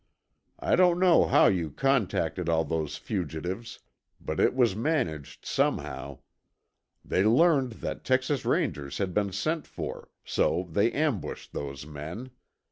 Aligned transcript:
I 0.57 0.75
don't 0.75 0.97
know 0.99 1.27
how 1.27 1.45
you 1.45 1.69
contacted 1.69 2.49
all 2.49 2.65
those 2.65 2.97
fugitives, 2.97 3.77
but 4.19 4.39
it 4.39 4.55
was 4.55 4.75
managed 4.75 5.45
somehow. 5.45 6.21
They 7.05 7.23
learned 7.23 7.73
that 7.83 8.03
Texas 8.03 8.43
Rangers 8.43 8.97
had 8.97 9.13
been 9.13 9.31
sent 9.31 9.67
for, 9.67 10.09
so 10.25 10.67
they 10.71 10.91
ambushed 10.91 11.53
those 11.53 11.85
men. 11.85 12.31